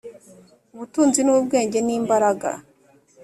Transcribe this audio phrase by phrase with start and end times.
[0.73, 2.49] ubutunzi n’ubwenge n’imbaraga,